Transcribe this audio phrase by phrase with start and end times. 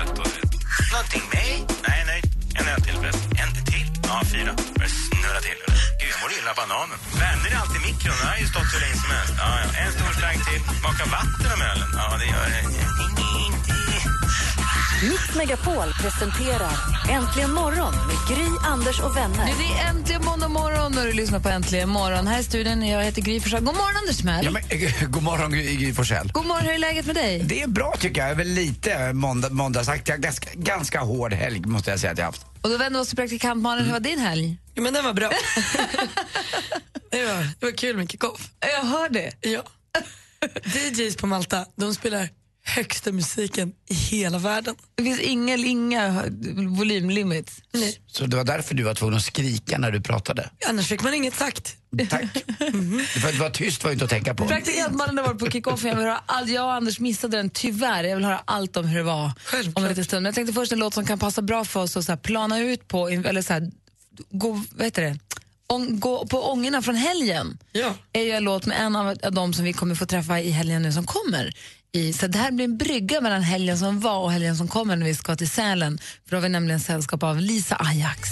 [0.00, 0.18] och.
[0.22, 0.32] Och.
[0.92, 1.52] Någonting med?
[1.88, 2.20] Nej, nej.
[2.58, 3.30] En öl till förresten.
[3.42, 3.88] En till?
[4.08, 4.52] Ja, fyra.
[4.76, 5.58] Börjar snurra till.
[6.00, 6.98] Gud, jag mår illa av bananen.
[7.22, 8.16] Vänner är alltid i mikron.
[8.20, 9.34] Den har ju stått hur länge som helst.
[9.42, 9.68] Ja, ja.
[9.82, 10.62] En stor slang till.
[10.86, 11.88] Maka vatten om ölen.
[11.98, 12.62] Ja, det gör det.
[15.00, 16.72] Mix Megapol presenterar
[17.10, 19.44] Äntligen morgon med Gry, Anders och vänner.
[19.46, 22.26] Nu, det är äntligen måndag morgon och du lyssnar på Äntligen morgon.
[22.26, 23.64] Här i studion, jag heter Gry Forssell.
[23.64, 24.44] God morgon Anders Timell.
[24.44, 26.30] Ja, men, eh, god morgon Gry Gry Forssell.
[26.32, 27.42] God morgon, hur är läget med dig?
[27.44, 28.26] Det är bra tycker jag.
[28.26, 30.14] Jag är väl lite måndag, måndagsaktig.
[30.14, 32.46] Ganska, ganska hård helg måste jag säga att jag haft.
[32.62, 33.84] Och då vänder vi oss till praktikant Malin.
[33.84, 34.56] Hur var din helg?
[34.74, 35.30] Ja, men den var bra.
[37.10, 38.50] det, var, det var kul med kick-off.
[38.60, 39.32] Jag hör det.
[39.40, 39.62] Ja.
[40.64, 42.28] DJs på Malta, de spelar
[42.64, 44.74] högsta musiken i hela världen.
[44.94, 46.24] Det finns inga, inga
[46.78, 47.62] volymlimits.
[47.72, 48.00] Nej.
[48.06, 50.50] Så det var därför du var tvungen att skrika när du pratade.
[50.68, 51.76] Annars fick man inget sagt.
[52.10, 52.22] Tack.
[53.20, 54.46] För att det var tyst var ju inte att tänka på.
[54.48, 55.84] Praktikant Malin har varit på kick-off.
[55.84, 58.04] Jag, vill höra all, jag och Anders missade den tyvärr.
[58.04, 59.76] Jag vill höra allt om hur det var Självklart.
[59.76, 60.22] om en liten stund.
[60.22, 62.16] Men jag tänkte först en låt som kan passa bra för oss att så här
[62.16, 63.70] plana ut på, eller så här,
[64.30, 65.18] gå, vad heter det?
[65.66, 67.58] Ång, gå på ångorna från helgen.
[67.72, 67.94] Ja.
[68.12, 70.50] är ju en låt med en av av dem som vi kommer få träffa i
[70.50, 71.52] helgen nu som kommer.
[71.94, 74.96] I, så det här blir en brygga mellan helgen som var och helgen som kommer
[74.96, 75.98] när vi ska till Sälen.
[75.98, 78.28] För då har vi nämligen sällskap av Lisa Ajax.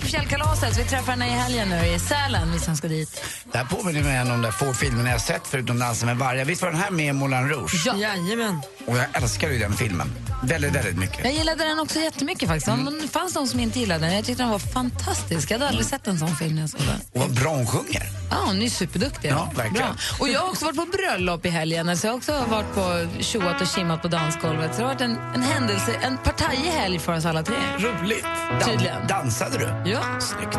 [0.00, 0.74] Fjällkalaset.
[0.74, 3.24] Så vi träffar henne i helgen nu i Sälen, vi som ska dit.
[3.52, 6.44] Det här påminner mig om de där få filmerna jag sett förutom Dansen med vargar.
[6.44, 7.82] Visst var den här med i Moulin Rouge?
[7.86, 7.96] Ja.
[7.96, 8.60] Jajamän.
[8.86, 10.10] Och jag älskar ju den filmen.
[10.42, 11.24] Väldigt, väldigt mycket.
[11.24, 12.66] Jag gillade den också jättemycket faktiskt.
[13.02, 14.14] Det fanns de som inte gillade den.
[14.14, 15.50] Jag tyckte den var fantastisk.
[15.50, 17.00] Jag hade aldrig sett en sån film när jag såg den.
[17.12, 18.02] Och vad bra hon sjunger.
[18.30, 19.30] Ja, hon är superduktig.
[19.30, 19.86] Ja, verkligen.
[19.86, 19.96] Bra.
[20.20, 21.96] Och jag har också varit på bröllop i helgen.
[21.96, 24.74] Så jag har också varit på tjoat och kimmat på dansgolvet.
[24.74, 27.56] Så det har varit en, en händelse, en partajig helg för oss alla tre.
[27.78, 28.26] Roligt.
[28.64, 29.06] Tydligen.
[29.06, 29.90] Dansade du?
[29.90, 30.00] Ja.
[30.20, 30.58] Snyggt.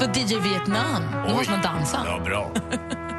[0.00, 1.02] Då DJ Vietnam.
[1.28, 2.02] Då måste man dansa.
[2.06, 2.52] Ja, bra.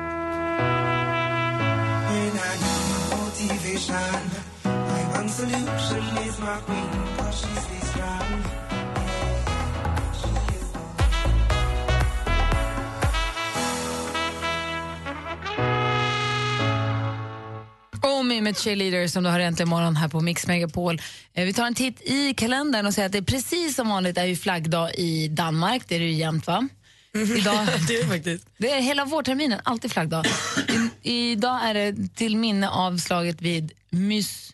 [18.02, 21.02] Omi med Cheerleader som du har äntligen morgon här på Mix Megapol.
[21.34, 24.18] Eh, Vi tar en titt i kalendern och säger att det är precis som vanligt
[24.18, 25.81] är ju flaggdag i Danmark.
[25.88, 26.68] Det är det ju jämt va?
[27.14, 28.47] Idag, Det är faktiskt.
[28.58, 30.25] det är hela vårterminen, alltid flaggdag.
[31.06, 34.54] Idag är det till minne av slaget vid Mys,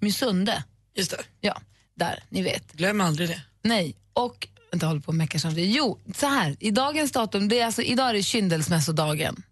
[0.00, 0.64] Mysunde.
[0.94, 1.22] Just det.
[1.40, 1.60] Ja,
[1.94, 2.72] där, ni vet.
[2.72, 3.42] Glöm aldrig det.
[3.62, 5.76] Nej, och jag håller på att mecka samtidigt.
[5.76, 9.42] Jo, så här, i dagens datum, det är alltså, idag är det kyndelsmässodagen.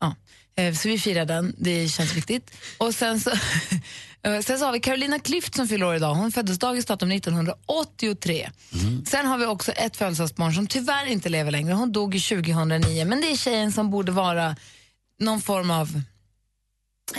[0.00, 0.14] Ja,
[0.56, 2.50] eh, så vi firar den, det känns viktigt.
[2.78, 3.30] Och sen så,
[4.22, 6.14] sen så har vi Carolina Klüft som fyller år idag.
[6.14, 8.50] Hon föddes dagens datum 1983.
[9.06, 11.72] Sen har vi också ett födelsedagsbarn som tyvärr inte lever längre.
[11.72, 14.56] Hon dog i 2009, men det är tjejen som borde vara
[15.18, 16.00] någon form av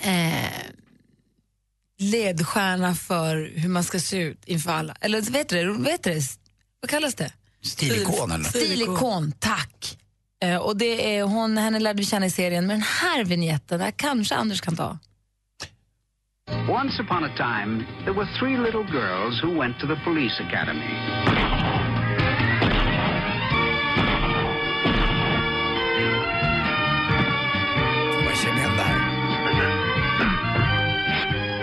[0.04, 0.74] eh,
[2.00, 4.96] ledstjärna för hur man ska se ut inför alla.
[5.02, 5.72] Eller vet du det?
[5.72, 6.22] Vet du?
[6.80, 7.34] Vad kallas det?
[7.64, 8.44] Stilikon eller?
[8.44, 9.98] Stilikon, tack.
[10.44, 13.80] Eh, och det är hon, henne lärde vi känna i serien, men den här vignetten,
[13.80, 15.00] där kanske Anders kan ta.
[16.68, 20.94] Once upon a time, there were three little girls who went to the police academy.
[28.26, 28.94] Jag känner igen det.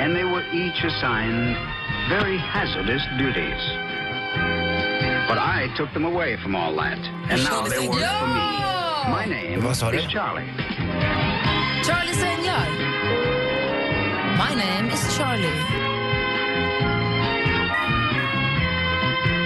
[0.02, 1.56] And they were each assigned
[2.10, 3.62] very hazardous duties.
[5.28, 6.98] But I took them away from all that,
[7.30, 8.48] and now they work for me.
[9.10, 10.50] My name Vad sa is Charlie.
[11.84, 12.99] Charlies änglar.
[14.40, 15.60] My name is Charlie.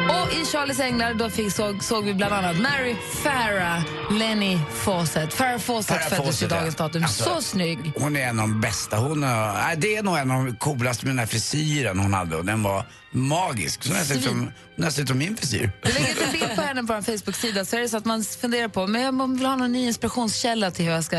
[0.08, 5.34] Och i Charlies änglar då fick, såg, såg vi bland annat Mary Farah Lenny Fawcett.
[5.34, 7.02] Farah Fawcett Farrah föddes i Fawcett, dagens datum.
[7.02, 7.92] Alltså, Så snygg.
[7.96, 8.96] Hon är en av de bästa.
[8.96, 12.36] Hon, nej, det är nog en av de coolaste med den här frisyren hon hade
[12.36, 13.82] och den var magisk.
[13.82, 15.72] Så nästan som, nästan som min frisyr.
[15.82, 18.04] Vi lägger ut en bild på henne på vår Facebook-sida så är det så att
[18.04, 21.16] man funderar på men jag vill ha någon ny inspirationskälla till hur jag ska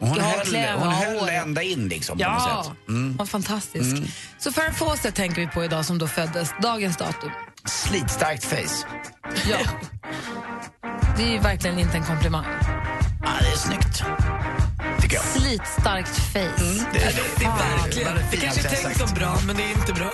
[0.00, 2.88] hon höll, kläm hon höll ända in liksom Ja, sätt.
[2.88, 3.16] Mm.
[3.16, 3.96] vad fantastisk.
[4.38, 7.30] Så Farrah Fawcett tänker vi på idag som då föddes, dagens datum.
[7.64, 8.86] Slitstarkt face.
[9.50, 9.56] Ja.
[11.16, 12.44] Det är ju verkligen inte en komplimang.
[13.22, 14.02] Ja, det är snyggt.
[15.00, 15.24] Tycker jag.
[15.24, 16.38] Slitstarkt face.
[16.92, 18.14] Det, det, Det är verkligen.
[18.16, 20.10] Det fint kanske tänkt som bra, men det är inte bra.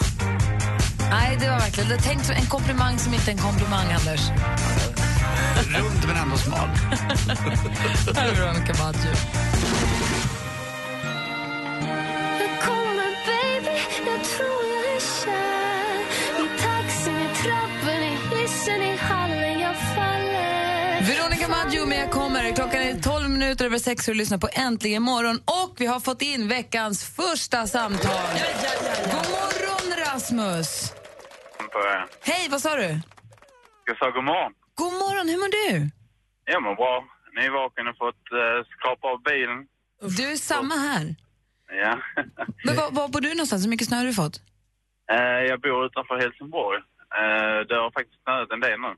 [1.11, 4.21] Nej, det var verkligen det tänkt som en komplimang som inte är en komplimang, Anders.
[5.55, 6.69] Rund men ändå smal.
[8.17, 9.11] Här är Veronica Maggio.
[21.09, 22.53] Veronica Maggio med Jag kommer.
[22.53, 25.37] Klockan är 12 minuter över sex och du lyssnar på Äntligen morgon.
[25.37, 28.11] Och vi har fått in veckans första samtal.
[29.05, 30.93] God morgon, Rasmus!
[32.23, 33.01] Hej, vad sa du?
[33.85, 34.53] Jag sa god morgon.
[34.75, 35.91] God morgon, hur mår du?
[36.45, 37.05] Jag mår bra.
[37.41, 39.67] Nyvaken och fått uh, skrapa av bilen.
[40.19, 41.15] Du är samma här.
[41.83, 41.99] Ja.
[42.65, 43.65] Men var, var bor du någonstans?
[43.65, 44.37] Hur mycket snö har du fått?
[45.13, 46.79] Eh, jag bor utanför Helsingborg.
[46.79, 48.93] Uh, det har faktiskt snöat en del nu.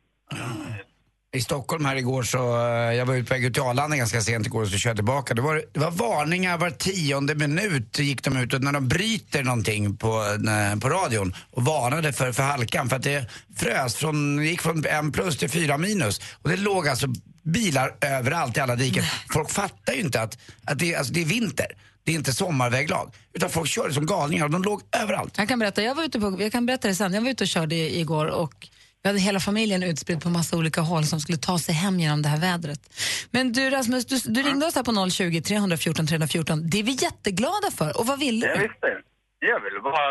[1.35, 4.21] I Stockholm här igår så, eh, jag var ute på väg ut till Arlanda ganska
[4.21, 5.35] sent igår och så körde jag tillbaka.
[5.35, 9.43] Det var, det var varningar var tionde minut gick de ut och när de bryter
[9.43, 14.45] någonting på, eh, på radion och varnade för, för halkan för att det frös från,
[14.45, 16.21] gick från en plus till fyra minus.
[16.43, 17.07] Och det låg alltså
[17.43, 19.05] bilar överallt i alla diken.
[19.33, 21.67] Folk fattar ju inte att, att det, alltså det är vinter.
[22.05, 23.15] Det är inte sommarväglag.
[23.33, 25.35] Utan folk körde som galningar och de låg överallt.
[25.39, 27.15] Jag kan berätta, jag var ute på, jag kan berätta det sen.
[27.15, 28.69] Jag var ute och körde igår och
[29.07, 32.23] vi hade hela familjen utspridd på massa olika håll som skulle ta sig hem genom
[32.23, 32.81] det här vädret.
[33.31, 36.71] Men du Rasmus, du, du ringde oss här på 020 314 314.
[36.71, 37.99] Det är vi jätteglada för.
[37.99, 38.63] Och vad ville Jag du?
[38.63, 38.89] visste.
[39.39, 40.05] Jag ville bara,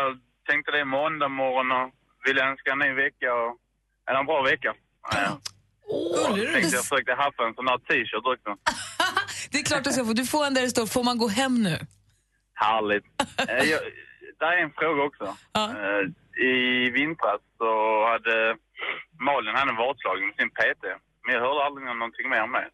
[0.48, 1.86] tänkte det är måndag morgon och
[2.26, 3.50] ville önska en ny vecka och
[4.20, 4.70] en bra vecka.
[5.12, 5.40] Ja.
[5.88, 8.50] Åh, Jag tänkte jag försökte haffa en sån här t-shirt också.
[9.50, 10.12] det är klart du ska få.
[10.12, 11.76] Du får en där det står, får man gå hem nu?
[12.54, 13.04] Härligt.
[13.48, 13.80] Eh, jag,
[14.40, 15.24] där är en fråga också.
[15.56, 16.02] Eh,
[16.36, 17.70] i vintras så
[18.10, 18.56] hade
[19.20, 20.84] Malin hade en vadslagning med sin PT.
[21.24, 22.68] Men jag hörde aldrig någonting mer om det.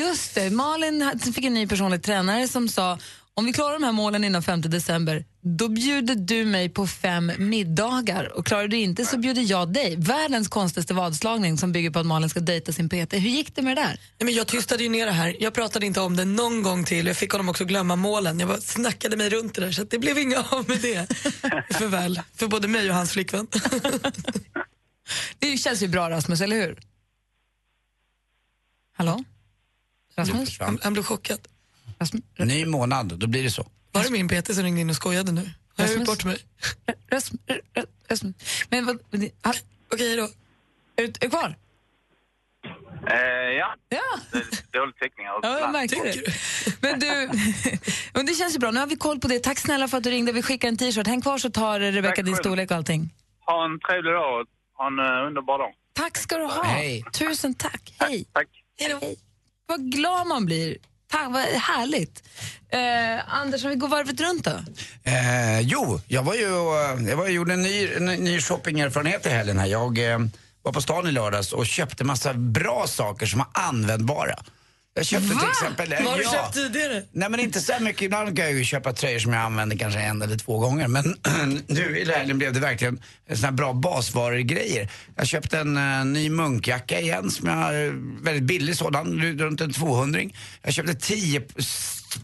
[0.00, 2.98] Just det, Malin fick en ny personlig tränare som sa
[3.38, 7.32] om vi klarar de här målen innan 5 december, då bjuder du mig på fem
[7.38, 8.38] middagar.
[8.38, 9.96] Och klarar du inte så bjuder jag dig.
[9.96, 13.12] Världens konstigaste vadslagning som bygger på att Malin ska dejta sin PT.
[13.12, 13.88] Hur gick det med det där?
[13.88, 15.36] Nej, men jag tystade ju ner det här.
[15.40, 17.06] Jag pratade inte om det någon gång till.
[17.06, 18.40] Jag fick honom också glömma målen.
[18.40, 21.06] Jag bara snackade mig runt det där så att det blev inga av med det.
[21.70, 22.20] För väl.
[22.34, 23.46] För både mig och hans flickvän.
[25.38, 26.78] Det känns ju bra Rasmus, eller hur?
[28.96, 29.24] Hallå?
[30.16, 30.60] Rasmus?
[30.60, 31.40] Han, han blev chockad.
[31.98, 32.22] Rasmus?
[32.38, 33.66] Ny månad, då blir det så.
[33.92, 35.50] Var det min PT som ringde in och skojade nu?
[35.76, 36.38] Har jag gjort bort mig?
[37.10, 37.40] Rasmus?
[38.10, 38.34] Rasmus?
[38.70, 38.98] Men vad...
[39.42, 39.52] ah,
[39.92, 40.22] Okej då.
[40.22, 40.28] Är
[40.96, 41.56] du, är du kvar?
[43.10, 43.16] Eh,
[43.58, 43.74] ja.
[43.88, 43.98] Ja.
[44.32, 45.26] Det är dålig täckning.
[45.26, 45.40] här.
[45.42, 46.32] Ja, jag märker det.
[46.80, 47.30] Men du,
[48.14, 48.70] men det känns ju bra.
[48.70, 49.38] Nu har vi koll på det.
[49.38, 50.32] Tack snälla för att du ringde.
[50.32, 51.06] Vi skickar en t-shirt.
[51.06, 53.14] Häng kvar så tar Rebecca Tack din storlek och allting.
[53.46, 54.46] Ha en trevlig dag och
[54.76, 55.70] ha en uh, underbar dag.
[55.92, 56.62] Tack ska du ha.
[56.62, 57.04] Hej.
[57.12, 57.94] Tusen tack.
[57.98, 58.24] Hej.
[58.32, 58.48] Tack.
[58.80, 59.16] Hej.
[59.66, 60.76] Vad glad man blir.
[61.10, 62.22] Tack, vad härligt.
[62.72, 64.50] Eh, Anders, om vi går varvet runt då?
[65.10, 69.28] Eh, jo, jag var ju eh, jag var, gjorde en ny, en ny shoppingerfarenhet i
[69.28, 69.66] helgen här.
[69.66, 70.18] Jag eh,
[70.62, 74.38] var på stan i lördags och köpte massa bra saker som var användbara.
[74.98, 75.92] Jag köpte till exempel...
[75.92, 76.30] eh, Vad har du ja.
[76.30, 77.02] köpt tidigare?
[77.12, 78.02] Nej men inte så mycket.
[78.02, 80.88] Ibland kan jag ju köpa tröjor som jag använder kanske en eller två gånger.
[80.88, 81.04] Men
[81.66, 83.02] nu i helgen blev det verkligen
[83.34, 84.88] såna här bra basvarugrejer.
[85.16, 89.72] Jag köpte en eh, ny munkjacka igen som jag, eh, väldigt billig sådan, runt en
[89.72, 90.20] 200
[90.62, 91.40] Jag köpte tio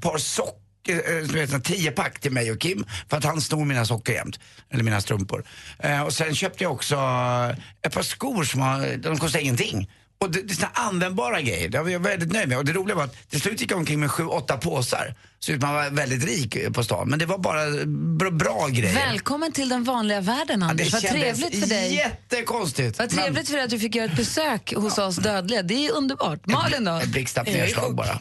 [0.00, 3.84] par sockor eh, en tio pack till mig och Kim för att han snor mina
[3.84, 4.40] sockor jämt.
[4.72, 5.44] Eller mina strumpor.
[5.78, 7.50] Eh, och sen köpte jag också eh,
[7.86, 9.90] ett par skor som har, de kostar ingenting.
[10.24, 11.68] Och det, det är såna användbara grejer.
[11.68, 12.58] Det var jag väldigt nöjd med.
[12.58, 15.14] Och det roliga var att till slut gick jag omkring med sju, åtta påsar.
[15.38, 17.08] Så ut man var väldigt rik på stan.
[17.08, 17.84] Men det var bara
[18.18, 18.94] bra, bra grejer.
[18.94, 20.92] Välkommen till den vanliga världen, Anders.
[20.92, 21.94] Vad kändes trevligt för dig.
[21.94, 22.98] Jättekonstigt.
[22.98, 25.62] Vad trevligt för dig att du fick göra ett besök hos oss dödliga.
[25.62, 26.46] Det är underbart.
[26.46, 26.92] Malin då?
[26.92, 28.18] Ett blixtsnabbt nedslag bara.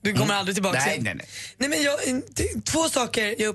[0.00, 1.26] Du kommer aldrig tillbaka Nej, nej, nej.
[1.58, 1.98] Nej, men jag,
[2.64, 3.48] två saker jag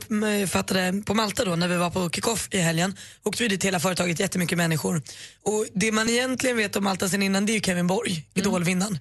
[0.43, 2.97] uppfattade på Malta då när vi var på kickoff i helgen.
[3.23, 5.01] Åkte vi dit hela företaget, jättemycket människor.
[5.43, 8.99] Och det man egentligen vet om Malta sen innan det är ju Kevin Borg, Idolvinnaren.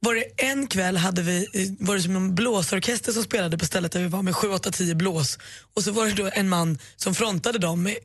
[0.00, 3.66] Var det en kväll hade vi, eh, var det som en blåsorkester som spelade på
[3.66, 5.38] stället där vi var med 7, 8, 10 blås.
[5.74, 7.96] Och så var det då en man som frontade dem med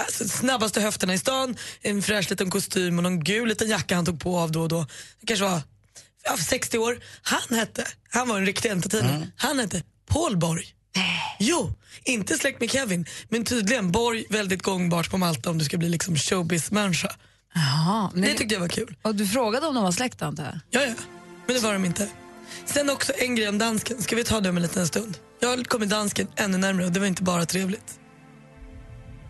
[0.00, 4.06] alltså, snabbaste höfterna i stan, en fräsch liten kostym och någon gul liten jacka han
[4.06, 4.86] tog på av då och då.
[5.20, 5.62] Det kanske var
[6.38, 6.98] 60 år.
[7.22, 10.64] Han hette, han var en riktig entertainer, han hette Paul Borg.
[11.38, 11.72] Jo,
[12.04, 15.88] inte släkt med Kevin, men tydligen Borg väldigt gångbart på Malta om du ska bli
[15.88, 17.12] liksom showbiz-människa.
[17.54, 18.96] Jaha, Det tyckte jag var kul.
[19.02, 20.82] Och du frågade om de var släkt, antar jag?
[20.82, 20.94] Ja, ja.
[21.46, 22.08] Men det var de inte.
[22.64, 24.02] Sen också en grej om dansken.
[24.02, 25.18] Ska vi ta det om en liten stund?
[25.40, 27.98] Jag har kommit dansken ännu närmare och det var inte bara trevligt.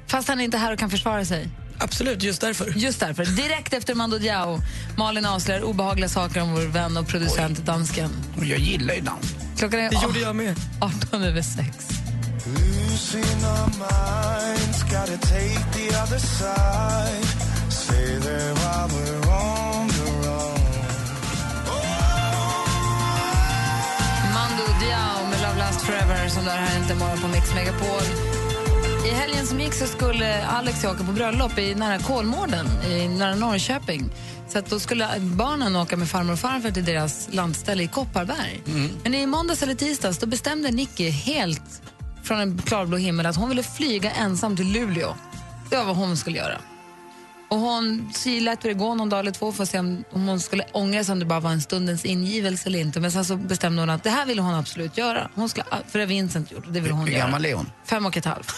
[0.07, 1.49] Fast han är inte här och kan försvara sig?
[1.80, 2.73] Absolut, just därför.
[2.76, 3.25] Just därför.
[3.25, 4.61] Direkt efter Mando Diao,
[4.97, 8.11] Malin avslöjar obehagliga saker om vår vän och producent dansken.
[8.37, 9.35] Och jag gillar ju dans.
[9.58, 10.54] Klockan är Det gjorde jag med.
[10.80, 11.58] 18 över 6.
[12.47, 17.26] Losing our minds, gotta take the other side.
[17.70, 20.58] Say there while we're on the run.
[24.35, 28.38] Mando Diao med Love Last Forever som där här inte morgon på Mix Megapol.
[29.07, 33.35] I helgen som gick så skulle Alex åka på bröllop i nära Kolmården, i nära
[33.35, 34.11] Norrköping.
[34.49, 38.62] Så att då skulle barnen åka med farmor och farfar till deras landställe i Kopparberg.
[39.02, 41.83] Men i måndags eller tisdags då bestämde Nicky helt
[42.23, 45.14] från en klarblå himmel att hon ville flyga ensam till Luleå.
[45.71, 46.59] Det var vad hon skulle göra.
[47.50, 50.40] Och hon lät det gå någon dag eller två för att se om, om hon
[50.40, 53.00] skulle ångra sig om det bara var en stundens ingivelse eller inte.
[53.00, 55.31] Men sen så bestämde hon att det här ville hon absolut göra.
[55.35, 57.25] Hon skulle, för det Vincent gjort och det vill hon Hur göra.
[57.25, 57.71] gammal är hon?
[57.85, 58.55] Fem och ett halvt.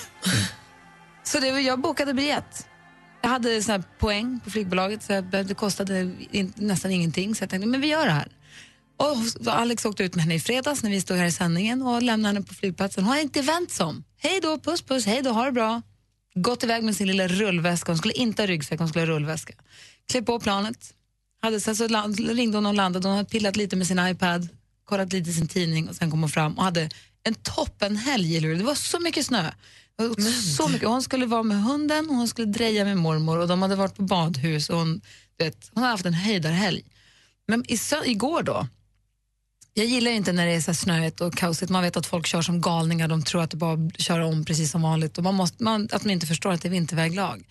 [1.23, 2.67] så det var, jag bokade biljett.
[3.23, 7.35] Jag hade sån här poäng på flygbolaget så jag, det kostade in, nästan ingenting.
[7.35, 8.29] Så jag tänkte, men vi gör det här.
[8.97, 11.83] Och så Alex åkte ut med henne i fredags när vi stod här i sändningen
[11.83, 13.05] och lämnade henne på flygplatsen.
[13.05, 14.05] Hon har inte vänt sig om.
[14.23, 15.83] Hej då, puss puss, hej då, ha det bra.
[16.35, 17.93] Gått iväg med sin lilla rullväska.
[17.93, 19.53] Hon skulle inte ha ryggsäck, hon skulle ha rullväska.
[20.09, 20.95] Klev på planet.
[21.43, 21.87] Hade, sen så
[22.19, 23.09] ringde hon och landade.
[23.09, 24.49] Hon hade pillat lite med sin iPad,
[24.85, 26.89] kollat lite i sin tidning och sen kom hon fram och hade
[27.23, 28.59] en toppenhelg i Luleå.
[28.59, 29.51] Det var så mycket snö.
[30.57, 30.89] Så mycket.
[30.89, 33.97] Hon skulle vara med hunden och hon skulle dreja med mormor och de hade varit
[33.97, 35.01] på badhus och hon,
[35.39, 36.85] vet, hon hade haft en höjdarhelg.
[37.49, 38.67] Men i, igår då,
[39.81, 41.71] jag gillar inte när det är så snöigt och kaosigt.
[41.71, 44.71] Man vet att folk kör som galningar, de tror att det bara kör om precis
[44.71, 47.45] som vanligt och man måste, man, att man inte förstår att det är vinterväglag.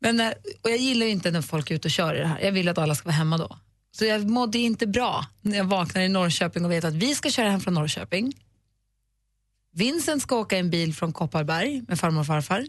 [0.00, 2.40] Men när, och jag gillar inte när folk är ute och kör i det här.
[2.40, 3.58] Jag vill att alla ska vara hemma då.
[3.92, 7.30] Så jag mådde inte bra när jag vaknade i Norrköping och vet att vi ska
[7.30, 8.32] köra hem från Norrköping.
[9.72, 12.66] Vincent ska åka i en bil från Kopparberg med farmor och farfar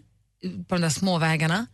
[0.68, 1.68] på de där småvägarna.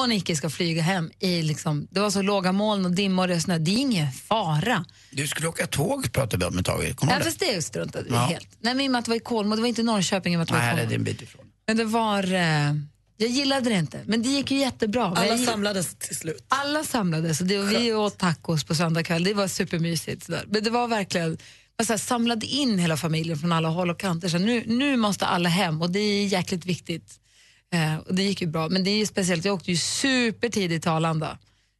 [0.00, 3.42] Och Nicky ska flyga hem i liksom, det var så låga moln och dimmor och
[3.42, 3.58] snö.
[3.58, 4.84] Det är ingen fara.
[5.10, 6.96] Du skulle åka tåg pratade vi om ett tag.
[6.96, 8.26] Kommer Ja, fast det struntade vi Ja.
[8.26, 8.48] helt.
[8.60, 10.32] Nej, men i och med att det var i Kolmården, det var inte Norrköping.
[10.32, 11.44] i och med att det var i Nej, det är en bit ifrån.
[11.66, 12.32] Men det var...
[12.34, 12.74] Eh,
[13.16, 15.04] jag gillade det inte, men det gick ju jättebra.
[15.04, 16.44] Alla jag samlades till slut.
[16.48, 19.24] alla samlades och det, och vi åt tacos på söndag kväll.
[19.24, 20.24] Det var supermysigt.
[20.24, 20.44] Sådär.
[20.48, 21.38] Men det var verkligen...
[21.78, 24.28] Man så här, samlade in hela familjen från alla håll och kanter.
[24.28, 27.20] Så nu, nu måste alla hem och det är jäkligt viktigt.
[27.74, 28.68] Eh, och det gick ju bra.
[28.68, 31.38] Men det är ju speciellt, jag åkte ju supertidigt till Arlanda.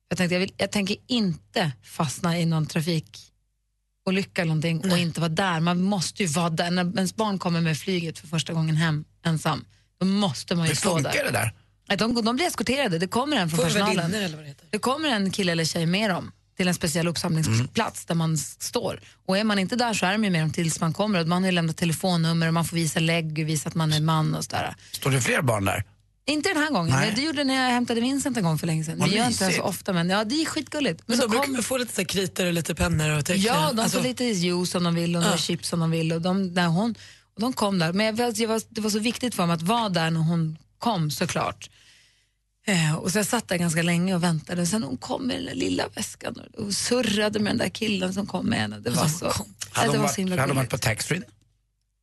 [0.09, 5.21] Jag, tänkte, jag, vill, jag tänker inte fastna i någon trafikolycka eller någonting och inte
[5.21, 5.61] vara där.
[5.61, 6.71] Man måste ju vara där.
[6.71, 9.65] När ens barn kommer med flyget för första gången hem ensam,
[10.01, 11.25] då måste man ju Hur stå funkar där.
[11.25, 11.53] det där?
[11.89, 12.99] Nej, De, de blir eskorterade.
[12.99, 14.15] Det kommer en från Får personalen.
[14.15, 14.67] eller vad det heter.
[14.71, 19.01] Det kommer en kille eller tjej med dem till en speciell uppsamlingsplats där man står.
[19.27, 21.21] Och är man inte där så är de ju med dem tills man kommer.
[21.21, 23.93] Och man har ju lämnat telefonnummer och man får visa lägg och visa att man
[23.93, 24.75] är man och sådär.
[24.93, 25.85] Står det fler barn där?
[26.29, 26.97] Inte den här gången.
[26.97, 27.13] Nej.
[27.17, 28.99] Det gjorde det när jag hämtade Vincent en gång för länge sedan.
[28.99, 31.03] Vad Vi gör inte det så ofta men ja, det är skitgulligt.
[31.07, 33.55] Men så de brukar kom- få lite kritor och lite pennor och teckningar.
[33.55, 35.37] Ja, de Alltså, får lite juice om de vill och Ja.
[35.37, 36.13] chips om de vill.
[36.13, 36.95] Och de, när hon,
[37.35, 37.93] och de kom där.
[37.93, 40.59] Men jag, jag var, det var så viktigt för mig att vara där när hon
[40.79, 41.71] kom såklart.
[42.69, 44.67] Eh, och så jag satt där ganska länge och väntade.
[44.67, 48.15] Sen hon kom med den där lilla väskan och, och surrade med den där killen
[48.15, 48.79] som kom med henne.
[48.81, 49.33] Det var så,
[49.71, 51.23] Hade det var så himla hade hon varit på taxfree?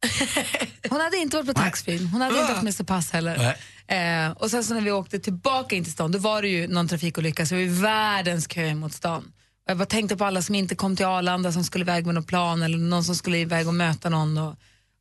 [0.89, 3.55] Hon hade inte varit på taxfree, hon hade inte haft med sig pass heller.
[3.88, 6.67] Eh, och sen så när vi åkte tillbaka in till stan, då var det ju
[6.67, 9.24] någon trafikolycka så det var ju världens kö mot stan.
[9.65, 12.15] Och jag bara tänkte på alla som inte kom till Arlanda som skulle iväg med
[12.15, 14.38] någon plan eller någon som skulle iväg och möta någon.
[14.38, 14.55] Och,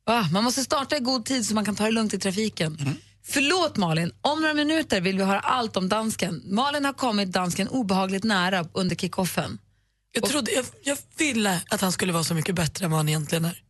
[0.05, 2.77] ah, man måste starta i god tid så man kan ta det lugnt i trafiken.
[3.25, 6.41] Förlåt Malin, om några minuter vill vi höra allt om dansken.
[6.45, 9.59] Malin har kommit dansken obehagligt nära under kickoffen.
[10.11, 13.09] jag, trodde, jag, jag ville att han skulle vara så mycket bättre än vad han
[13.09, 13.61] egentligen är.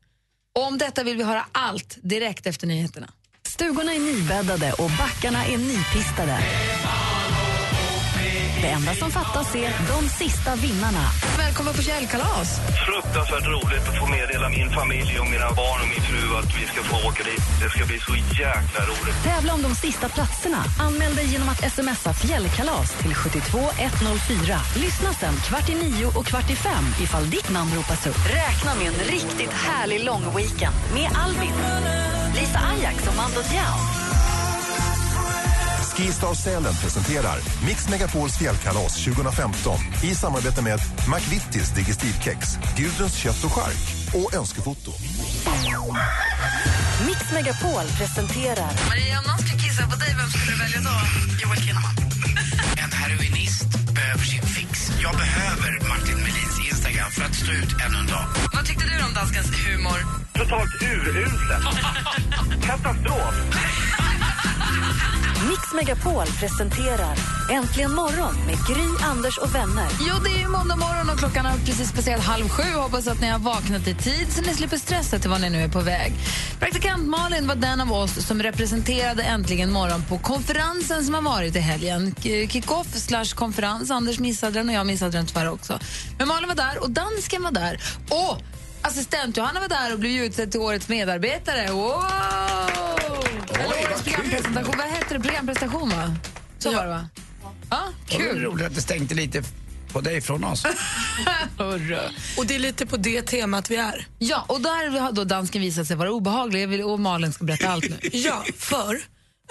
[0.55, 3.09] Och om detta vill vi höra allt direkt efter nyheterna.
[3.47, 6.39] Stugorna är nybäddade och backarna är nypistade.
[8.63, 11.05] Det enda som fattas är de sista vinnarna.
[11.37, 12.49] Välkommen på fjällkalas.
[12.87, 16.63] Fruktansvärt roligt att få meddela min familj och mina barn och min fru att vi
[16.71, 17.45] ska få åka dit.
[17.61, 19.17] Det ska bli så jäkla roligt.
[19.23, 20.61] Tävla om de sista platserna.
[20.85, 24.57] Anmäl dig genom att smsa fjällkalas till 72104.
[24.83, 28.21] Lyssna sen kvart i nio och kvart i fem ifall ditt namn ropas upp.
[28.41, 31.55] Räkna med en riktigt härlig lång weekend med Albin,
[32.37, 34.02] Lisa Ajax och Mando Diao.
[35.97, 40.79] Skistar Sälen presenterar Mix Megapols fjällkalas 2015 i samarbete med
[41.15, 42.39] McVittys Digestivkex,
[42.77, 43.81] Gudruns kött och chark
[44.13, 44.91] och Önskefoto.
[47.05, 50.95] Mix Megapol presenterar Maria, om någon skulle kissa på dig, vem skulle du välja då?
[51.43, 51.95] Joel Kinnaman.
[52.83, 54.91] En heroinist behöver sin fix.
[55.01, 58.25] Jag behöver Martin Melins Instagram för att stå ut ännu en dag.
[58.53, 58.65] Vad
[60.33, 61.65] totalt uruselt.
[62.67, 63.35] Katastrof.
[65.49, 67.17] Mix Megapol presenterar
[67.51, 69.87] Äntligen morgon med Gry, Anders och vänner.
[69.99, 72.63] Jo, det är ju måndag morgon och klockan har precis passerat halv sju.
[72.75, 75.63] Hoppas att ni har vaknat i tid så ni slipper stressa till var ni nu
[75.63, 76.13] är på väg.
[76.59, 81.55] Praktikant Malin var den av oss som representerade Äntligen morgon på konferensen som har varit
[81.55, 82.15] i helgen.
[82.21, 83.91] Kick-off slash konferens.
[83.91, 85.79] Anders missade den och jag missade den tyvärr också.
[86.17, 87.81] Men Malin var där och dansken var där.
[88.09, 88.41] Och
[88.81, 91.71] assistent Johanna var där och blev utsedd till årets medarbetare.
[91.71, 92.82] Wow!
[93.59, 94.75] Eller årets programpresentation.
[94.77, 95.19] Vad hette det?
[95.19, 96.15] Programprestation, va?
[96.59, 97.09] Så var det, va?
[97.69, 98.41] Ja, Det var kul.
[98.41, 99.43] roligt att det stänkte lite
[99.91, 100.65] på dig från oss.
[102.37, 104.07] Och det är lite på det temat vi är.
[104.19, 107.45] Ja, och där har då dansken visat sig vara obehaglig Jag vill- och Malin ska
[107.45, 107.97] berätta allt nu.
[108.13, 108.99] Ja, för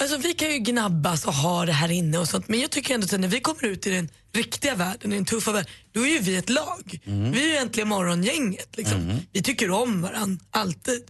[0.00, 2.94] alltså, vi kan ju gnabbas och ha det här inne och sånt men jag tycker
[2.94, 6.06] ändå att när vi kommer ut i den riktiga världen, i den tuffa världen, då
[6.06, 7.00] är ju vi ett lag.
[7.04, 8.68] Vi är ju äntligen morgongänget.
[8.76, 9.20] Liksom.
[9.32, 11.02] Vi tycker om varandra, alltid.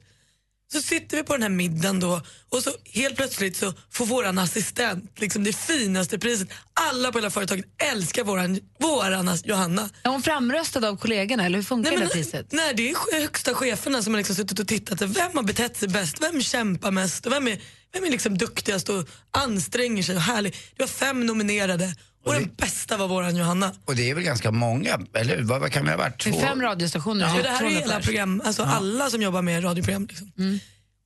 [0.72, 4.38] Så sitter vi på den här middagen då och så helt plötsligt så får våran
[4.38, 6.48] assistent liksom det finaste priset.
[6.90, 9.90] Alla på hela företaget älskar våran, våran Johanna.
[10.02, 12.52] Är hon framröstad av kollegorna eller hur funkar Nej, det men, priset?
[12.52, 15.02] nej, det är högsta cheferna som har liksom suttit och tittat.
[15.02, 16.16] Vem har betett sig bäst?
[16.22, 17.26] Vem kämpar mest?
[17.26, 17.60] Och vem är,
[17.92, 20.56] vem är liksom duktigast och anstränger sig och härlig?
[20.76, 23.72] Det var fem nominerade och den bästa var våran Johanna.
[23.84, 25.42] Och det är väl ganska många, eller?
[25.42, 26.24] Vad, vad kan vi ha varit?
[26.24, 26.40] Det är Två?
[26.40, 27.36] fem radiostationer.
[27.36, 30.06] Ja, det här är 200 hela program, alltså alla som jobbar med radioprogram.
[30.06, 30.32] Liksom.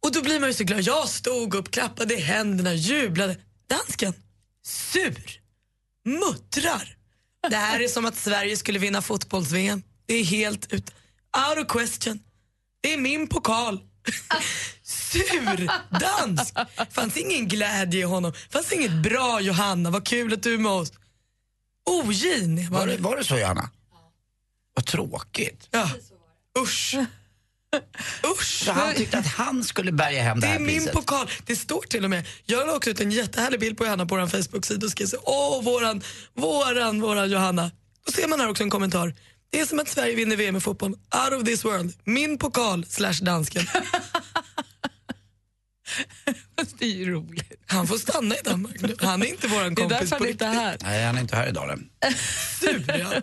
[0.05, 0.81] Och då blir man ju så glad.
[0.81, 3.37] Jag stod upp, klappade i händerna, jublade.
[3.69, 4.13] Dansken,
[4.67, 5.41] sur,
[6.05, 6.97] muttrar.
[7.51, 9.83] Det här är som att Sverige skulle vinna fotbolls-VM.
[10.07, 10.91] Det är helt ut,
[11.51, 12.21] out of question.
[12.81, 13.81] Det är min pokal.
[14.83, 15.71] Sur,
[16.01, 16.55] dansk.
[16.91, 18.33] Fanns ingen glädje i honom.
[18.51, 20.93] Fanns inget bra Johanna, vad kul att du är med oss.
[21.87, 23.71] Ogin Var det, var det så, Johanna?
[24.75, 25.69] Vad tråkigt.
[25.71, 25.91] Ja.
[26.59, 26.95] Usch.
[28.33, 28.65] Usch.
[28.65, 30.93] Så han tyckte att han skulle bärga hem det Det här är min priset?
[30.93, 31.31] pokal.
[31.47, 32.27] Det står till och med.
[32.45, 35.17] Jag la också ut en jättehärlig bild på Johanna på vår Facebook-sida och skrev så
[35.23, 36.03] åh våran,
[36.35, 37.71] våran, våran Johanna.
[38.07, 39.15] Då ser man här också en kommentar.
[39.51, 40.91] Det är som att Sverige vinner VM i fotboll.
[40.91, 41.95] Out of this world.
[42.05, 43.67] Min pokal slash dansken.
[46.79, 47.56] Det är ju roligt.
[47.67, 48.97] Han får stanna i Danmark nu.
[49.01, 50.77] Han är inte våran Det är kompis därför han inte är här.
[50.83, 51.79] Nej, han är inte här idag.
[52.61, 52.85] Sur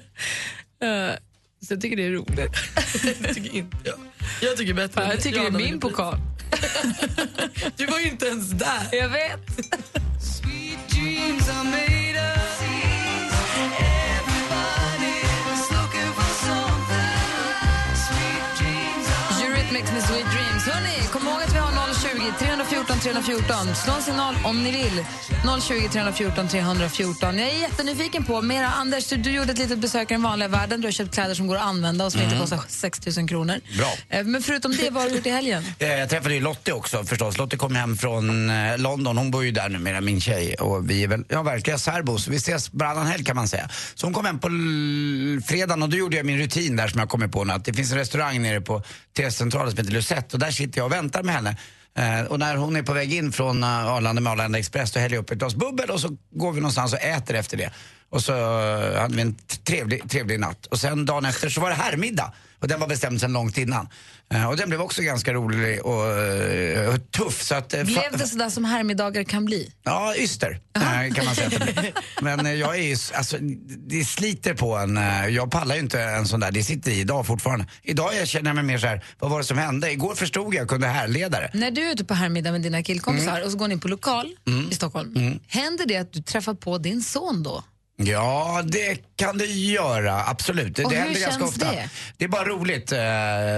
[0.80, 1.18] ja.
[1.68, 2.52] Så jag tycker det är roligt.
[3.20, 3.96] Det tycker inte jag.
[4.42, 5.02] Jag tycker bättre.
[5.02, 6.18] Fan, Jag tycker det är min pokal.
[7.76, 8.88] Du var ju inte ens där.
[8.92, 9.40] Jag vet.
[22.88, 23.76] 314 314.
[23.76, 25.06] Slå en signal om ni vill.
[25.62, 27.38] 020 314 314.
[27.38, 28.67] Jag är jättenyfiken på mera.
[28.67, 30.82] Anders, du gjorde ett litet besök i den vanliga världen.
[30.82, 33.60] Du har köpt kläder som går att använda och som inte kostar 6 000 kronor.
[33.78, 33.93] Bra.
[34.10, 35.63] Eh, Men förutom det, vad har du gjort i helgen?
[35.80, 37.38] Eh, Jag träffade ju Lottie också förstås.
[37.38, 39.17] Lottie kom hem från eh, London.
[39.17, 40.56] Hon bor ju där numera, min tjej.
[40.56, 42.28] Och vi är väl ja, verkliga särbos.
[42.28, 43.69] Vi ses varannan helg kan man säga.
[43.96, 44.48] Så hon kom hem på
[45.48, 47.54] fredagen och då gjorde jag min rutin där som jag kommit på nu.
[47.54, 48.84] Att det finns en restaurang nere på
[49.17, 51.58] T-centralen som heter Lucette och där sitter jag och väntar med henne.
[51.96, 55.00] Eh, och när hon är på väg in från uh, Arlanda med Arlanda Express då
[55.00, 57.72] häller jag upp ett glas bubbel och så går vi någonstans och äter efter det.
[58.13, 59.36] Och så eh, hade vi en
[59.67, 60.65] trevlig, trevlig natt.
[60.65, 62.34] Och sen dagen efter så var det herrmiddag.
[62.60, 63.88] Och den var bestämd sedan långt innan.
[64.34, 67.43] Eh, och den blev också ganska rolig och eh, tuff.
[67.43, 69.71] Så att, Blev det sådär som härmiddagar kan bli?
[69.84, 70.60] Ja, yster
[71.15, 71.49] kan man säga.
[72.21, 73.38] Men jag är ju, alltså,
[73.88, 74.95] det sliter på en.
[75.34, 77.65] Jag pallar ju inte en sån där, det sitter i idag fortfarande.
[77.84, 79.91] Idag jag känner jag mig mer så här, vad var det som hände?
[79.91, 81.49] Igår förstod jag, kunde härleda det.
[81.54, 83.45] När du är ute på härmiddag med dina killkompisar Mm.
[83.45, 84.28] och så går ni på lokal
[84.71, 87.63] i Stockholm, händer det att du träffar på din son då?
[87.96, 90.76] Ja, det kan det göra, absolut.
[90.76, 91.72] Det, Och det hur händer ganska känns ofta.
[91.72, 91.90] det?
[92.18, 92.92] Det är bara roligt.
[92.92, 93.00] eh,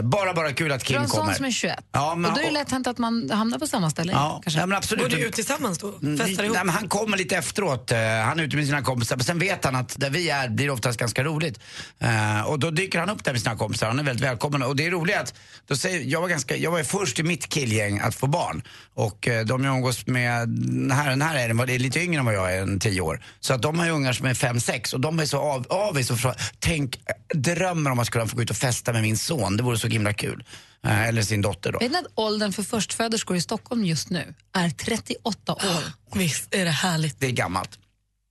[0.03, 1.33] Bara, bara kul att Kim har en son kommer.
[1.33, 3.67] som är 21 Ja, men- och då är det lätt hänt att man hamnar på
[3.67, 4.11] samma ställe.
[4.11, 4.59] Ja, kanske.
[4.59, 5.03] ja men absolut.
[5.03, 5.87] Går du ut tillsammans då?
[6.01, 6.57] Mm, Festar nej, ihop?
[6.57, 7.91] men han kommer lite efteråt.
[7.91, 9.15] Eh, han är ute med sina kompisar.
[9.15, 11.59] Men sen vet han att där vi är blir det oftast ganska roligt.
[11.99, 13.87] Eh, och då dyker han upp där med sina kompisar.
[13.87, 14.63] Han är väldigt välkommen.
[14.63, 15.33] Och det är roligt att
[15.67, 18.63] då säger, jag, var ganska, jag var först i mitt killgäng att få barn.
[18.93, 22.25] Och de jag umgås med, den här, den här är, den är lite yngre än
[22.25, 23.21] vad jag är, än tio år.
[23.39, 25.65] Så att de har ju ungar som är fem, sex och de är så av,
[25.69, 26.99] avis och frågar, tänk,
[27.33, 29.57] drömmer om att kunna få gå ut och festa med min son.
[29.57, 30.43] Det vore så himla kul.
[30.85, 31.79] Eh, eller sin dotter då.
[31.79, 35.83] Vet ni att åldern för förstföderskor i Stockholm just nu är 38 år?
[36.19, 37.19] Visst är det härligt.
[37.19, 37.79] Det är gammalt.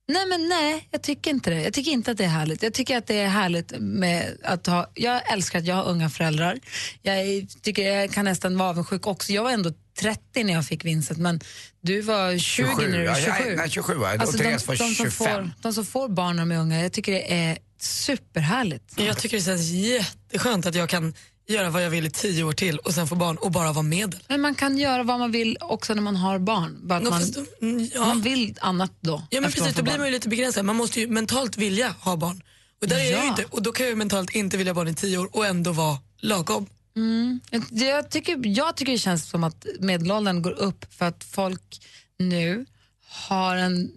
[0.07, 1.61] Nej, men nej, jag tycker inte det.
[1.61, 2.63] Jag tycker inte att det är härligt.
[2.63, 4.91] Jag tycker att det är härligt med att ha...
[4.93, 6.59] Jag älskar att jag har unga föräldrar.
[7.01, 9.31] Jag tycker jag kan nästan vara avundsjuk också.
[9.33, 11.39] Jag var ändå 30 när jag fick Vincent, men
[11.81, 12.87] du var 20 27.
[12.91, 13.49] när du var Ja, 27.
[13.49, 14.15] jag- nej, 27 var jag.
[14.15, 15.11] Och Alltså, Therese var de, som 25.
[15.11, 18.93] får, de som får barn när de är unga, jag tycker det är superhärligt.
[18.97, 21.13] Jag tycker det känns jätteskönt att jag kan
[21.47, 23.83] göra vad jag vill i tio år till och sen få barn och bara vara
[23.83, 24.19] medel.
[24.27, 26.79] Men man kan göra vad man vill också när man har barn.
[26.83, 28.05] Bara att Ja, man, då- mm, ja.
[28.05, 29.23] man vill annat då.
[29.29, 30.65] Ja men precis, då blir man ju lite begränsad.
[30.65, 32.41] Man måste ju mentalt vilja ha barn.
[32.81, 33.27] Och där är jag Ja.
[33.27, 33.45] inte.
[33.45, 35.71] Och då kan jag ju mentalt inte vilja ha barn i tio år och ändå
[35.71, 36.65] vara lagom.
[36.95, 37.39] Mm.
[37.71, 41.81] Jag, tycker, jag tycker det känns som att medelåldern går upp för att folk
[42.19, 42.65] nu
[43.07, 43.91] har en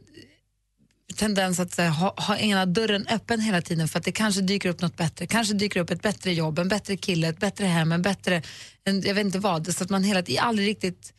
[1.18, 4.40] tendens att så här, ha, ha ena dörren öppen hela tiden för att det kanske
[4.40, 5.26] dyker upp något bättre.
[5.26, 8.42] Kanske dyker upp ett bättre jobb, en bättre kille, ett bättre hem, en bättre,
[8.85, 9.74] en, jag vet inte vad.
[9.74, 11.12] Så att man hela tiden aldrig riktigt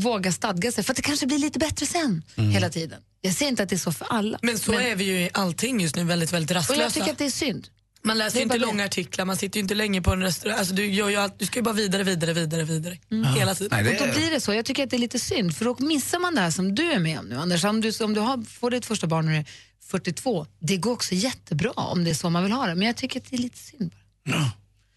[0.00, 3.00] vågar stadga sig för att det kanske blir lite bättre sen hela tiden.
[3.20, 4.38] Jag säger inte att det är så för alla.
[4.42, 6.82] Men så är vi ju i allting just nu, väldigt, väldigt och rastlösa.
[6.82, 7.68] jag tycker att det är synd.
[8.04, 8.66] Man läser Det är ju inte bara det.
[8.66, 10.58] långa artiklar, man sitter ju inte länge på en restaurang.
[10.58, 12.98] Alltså, du, gör ju allt, du ska ju bara vidare, vidare, vidare, vidare.
[13.36, 13.86] Hela tiden.
[13.86, 14.54] Och då blir det så.
[14.54, 16.92] Jag tycker att det är lite synd, för då missar man det här som du
[16.92, 17.64] är med om nu, Anders.
[17.64, 19.46] Om du, om du har, får ditt första barn när du är
[19.90, 22.74] 42, det går också jättebra om det är så man vill ha det.
[22.74, 23.92] Men jag tycker att det är lite synd.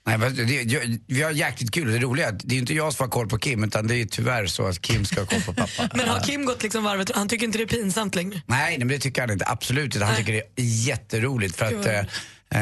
[0.07, 1.91] Nej, men det, jag, vi har jäkligt kul.
[1.91, 3.95] Det roliga är att det är inte jag som har koll på Kim utan det
[3.95, 5.89] är tyvärr så att Kim ska ha koll på pappa.
[5.97, 8.41] Men har Kim gått liksom varvet, han tycker inte det är pinsamt längre?
[8.45, 9.45] Nej, nej, men det tycker han inte.
[9.47, 10.05] Absolut inte.
[10.05, 11.83] Han tycker det är jätteroligt för att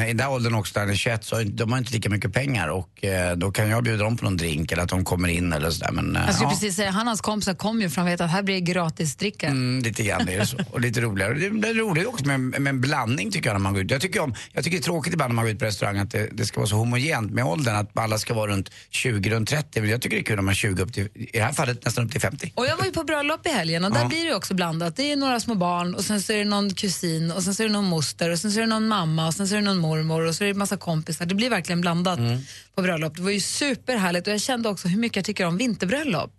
[0.03, 2.33] i den där åldern också, där han är 21, så de har inte lika mycket
[2.33, 5.27] pengar och eh, då kan jag bjuda dem på någon drink eller att de kommer
[5.29, 5.91] in eller sådär.
[5.91, 6.51] Men, eh, Jag skulle ja.
[6.53, 8.61] precis säga, han och hans kompisar kom ju för han vet att här blir det
[8.61, 9.47] gratisdricka.
[9.47, 10.57] Mm, lite grann är det så.
[10.71, 11.33] Och lite roligare.
[11.33, 13.91] Det det är roligt också med, med en blandning tycker jag när man går ut.
[13.91, 15.97] Jag tycker, om, jag tycker det är tråkigt ibland när man går ut på restaurang
[15.97, 17.75] att det, det ska vara så homogent med åldern.
[17.75, 19.81] Att alla ska vara runt 20, runt 30.
[19.81, 21.53] Men jag tycker det är kul om man är 20 upp till, i det här
[21.53, 22.51] fallet nästan upp till 50.
[22.55, 24.07] Och jag var ju på bröllop i helgen och där Ja.
[24.07, 24.95] blir det också blandat.
[24.95, 27.63] Det är några små barn och sen så är det någon kusin och sen så
[27.63, 29.59] är det någon moster och sen så är det någon mamma och sen så är
[29.59, 31.25] det någon mormor och så är det massa kompisar.
[31.25, 32.19] Det blir verkligen blandat
[32.75, 33.15] på bröllop.
[33.15, 36.31] Det var ju superhärligt och jag kände också hur mycket jag tycker om vinterbröllop.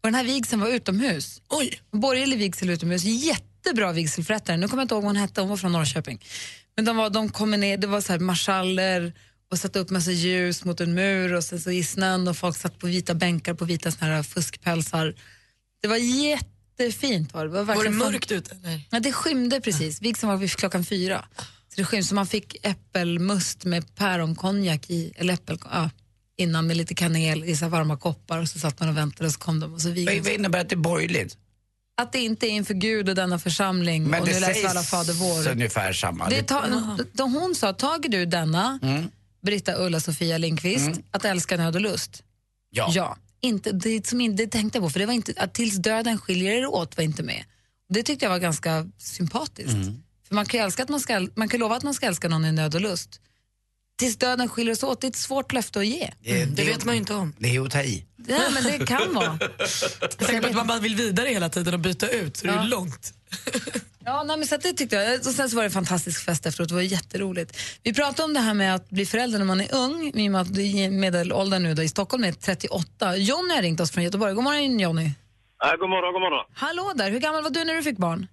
[0.00, 1.42] Och den här vigseln var utomhus.
[1.48, 1.80] Oj.
[1.92, 3.04] Borgerlig vigsel utomhus.
[3.04, 4.56] Jättebra vigselförrättare.
[4.56, 6.24] Nu kommer jag inte ihåg vad hon hette, hon var från Norrköping.
[6.76, 9.12] Men de, var, de kom ner, det var så här marschaller
[9.50, 12.56] och satte upp massa ljus mot en mur och sen så i snön och folk
[12.56, 15.14] satt på vita bänkar på vita såna här fuskpälsar.
[15.82, 17.34] Det var jättefint.
[17.34, 18.56] Var det, var, Var det mörkt ute?
[18.62, 18.88] Nej.
[18.90, 20.02] Ja, det skymde precis.
[20.02, 21.24] Vigseln var vid klockan fyra.
[21.84, 25.90] Skymde, så man fick äppelmust med päronkonjak i, eller äppel, ja,
[26.36, 29.32] innan med lite kanel i så varma koppar och så satt man och väntade och
[29.32, 31.36] så kom de och så vigde Vad, innebär att det är borgerligt?
[31.96, 34.82] Att det inte är inför Gud och denna församling Men och det nu läser alla
[34.82, 35.50] Fader vår.
[35.50, 36.28] ungefär samma.
[36.28, 36.64] Det ta,
[37.12, 38.80] då hon sa, tager du denna,
[39.42, 42.22] Britta Ulla Sofia Lindqvist, att älska nöd och lust?
[42.70, 42.90] Ja.
[42.94, 43.16] ja.
[43.40, 46.52] Inte, det, som det tänkte jag på, för det var inte, att tills döden skiljer
[46.52, 47.44] er åt var inte med.
[47.88, 49.76] Det tyckte jag var ganska sympatiskt.
[50.28, 52.28] För man kan ju älska att man ska, man kan lova att man ska älska
[52.28, 53.20] någon i nöd och lust.
[53.98, 56.10] Tills döden skiljer oss åt, det är ett svårt löfte att ge.
[56.20, 57.34] Det, Det vet man ju inte om.
[57.38, 58.04] Det är att ta i.
[58.28, 59.38] Ja, men det kan vara.
[60.18, 62.62] Tänk på att man bara vill vidare hela tiden och byta ut, så det Ja.
[62.62, 63.12] är långt.
[64.04, 65.18] Ja, nej, men så det tyckte jag.
[65.18, 67.58] Och sen så var det en fantastisk fest efteråt, det var jätteroligt.
[67.82, 70.32] Vi pratade om det här med att bli förälder när man är ung, i och
[70.32, 70.50] med att
[70.92, 73.16] medelåldern nu då, i Stockholm är 38.
[73.16, 74.34] Johnny har ringt oss från Göteborg.
[74.34, 75.10] God morgon Johnny.
[75.58, 76.44] Ja, god morgon, god morgon.
[76.54, 78.26] Hallå där, hur gammal var du när du fick barn?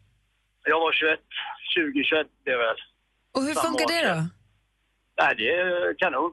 [0.65, 1.19] Jag var 21,
[1.75, 2.77] 20, 21 det är.
[3.35, 4.19] Och hur Samma funkar det då?
[5.19, 6.31] Nej, det är kanon.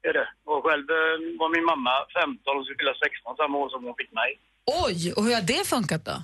[0.00, 0.28] Det är det.
[0.50, 3.94] Och själv eh, var min mamma 15 och skulle fylla 16 samma år som hon
[4.00, 4.30] fick mig.
[4.84, 6.16] Oj, och hur har det funkat då?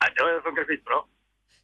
[0.00, 0.98] Nej, det har funkat skitbra.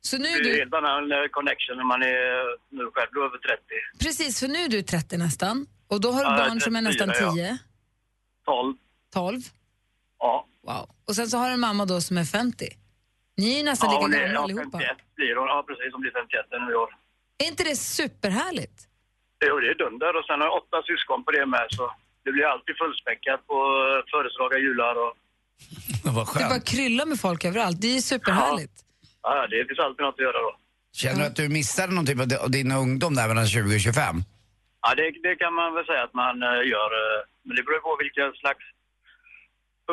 [0.09, 2.29] Så nu Det är är du, helt annan eh, connection när man är
[2.77, 3.63] nu själv över 30.
[4.05, 5.67] precis, för nu är du 30 nästan.
[5.93, 7.59] Och då har du Ja, är barn som är nästan 34, 10,
[8.45, 8.75] 12.
[9.13, 9.41] 12.
[10.19, 10.47] Ja.
[10.63, 10.91] Wow.
[11.09, 12.69] Och sen så har du en mamma då som är 50.
[13.41, 14.79] Ni är ju nästan ja, lika gamla ja, allihopa.
[14.79, 15.47] 51 blir hon.
[15.53, 15.89] Ja, precis.
[15.95, 16.91] Hon blir 51 nu i år.
[17.43, 18.79] Är inte det superhärligt?
[19.47, 20.13] Jo, det är dunder.
[20.19, 21.85] Och sen har jag åtta syskon på det med, så
[22.25, 23.57] det blir alltid fullspäckat på
[23.89, 25.13] eh, födelsedagar, jular och...
[26.17, 27.79] Vad Det bara kryllar med folk överallt.
[27.85, 28.77] Det är superhärligt.
[29.23, 30.53] Ja, det finns alltid något att göra då.
[31.03, 34.17] Känner du att du missade någon typ av din ungdom där mellan 20 och 25?
[34.83, 36.91] Ja, det, det kan man väl säga att man eh, gör.
[37.03, 38.65] eh, Men det beror på vilka slags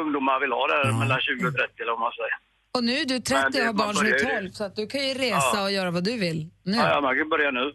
[0.01, 2.37] ungdomar man vill ha där mellan 20 och 30 eller vad man säger.
[2.77, 4.51] Och nu är du Men 30 det- och har barn som är börjar ju- 12
[4.51, 5.63] så att du kan ju resa Ja.
[5.63, 6.77] och göra vad du vill nu.
[6.77, 7.65] Ja, ja, man kan börja nu.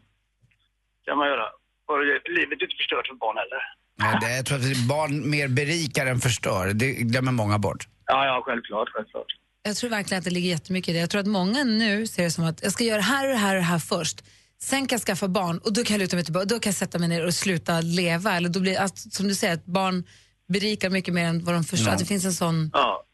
[1.07, 1.45] kan man göra.
[1.89, 3.63] Och det- livet är inte förstört för barn heller.
[4.03, 6.73] Nej, det, jag tror att barn mer berikar än förstör.
[6.75, 7.89] Det glömmer många bort.
[8.07, 9.27] Ja, ja, självklart, självklart.
[9.63, 10.99] Jag tror verkligen att det ligger jättemycket i det.
[10.99, 13.33] Jag tror att många nu ser det som att jag ska göra det här och
[13.33, 14.25] det här och det här först.
[14.63, 16.75] Sen kan jag skaffa barn och då kan jag luta mig tillbaka, då kan jag
[16.77, 18.37] sätta mig ner och sluta leva.
[18.37, 20.05] Eller då blir, att, som du säger, att barn
[20.49, 21.89] berikar mycket mer än vad de förstår.
[21.89, 21.93] Ja.
[21.93, 22.71] Att det finns en sån...
[22.73, 23.05] Ja.